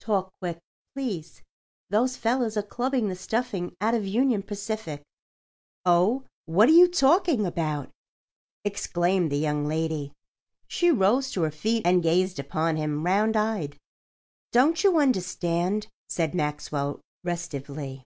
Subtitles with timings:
[0.00, 0.58] Talk quick,
[0.96, 5.04] please—those fellows are clubbing the stuffing out of Union Pacific."
[5.86, 7.88] "Oh, what are you talking about?"
[8.64, 10.12] exclaimed the young lady.
[10.66, 13.78] She rose to her feet and gazed upon him, round eyed.
[14.50, 18.02] "Don't you understand?" said Maxwell, restively.